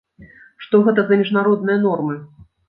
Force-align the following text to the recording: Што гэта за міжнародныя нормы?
Што 0.63 0.79
гэта 0.87 1.03
за 1.11 1.19
міжнародныя 1.21 1.79
нормы? 1.85 2.19